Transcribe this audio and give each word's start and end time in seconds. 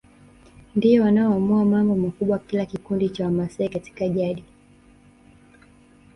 ndio 0.75 1.03
wanaoamua 1.03 1.65
mambo 1.65 1.95
makubwa 1.95 2.39
kila 2.39 2.65
kikundi 2.65 3.09
cha 3.09 3.25
Wamasai 3.25 3.69
Katika 3.69 4.09
jadi 4.09 4.43